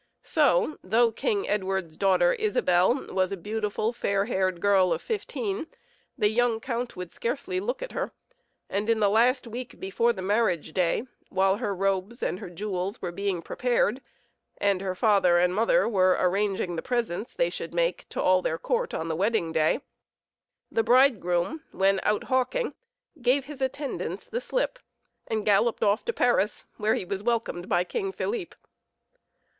[0.23, 5.67] So, though King Edward's daughter Isabel was a beautiful fair haired girl of fifteen,
[6.17, 8.11] the young count would scarcely look at her;
[8.67, 12.99] and in the last week before the marriage day, while her robes and her jewels
[12.99, 14.01] were being prepared,
[14.57, 18.57] and her father and mother were arranging the presents they should make to all their
[18.57, 19.81] court on the wedding day,
[20.71, 22.73] the bridegroom, when out hawking,
[23.21, 24.79] gave his attendants the slip,
[25.27, 28.55] and galloped off to Paris, where he was welcomed by King Philippe.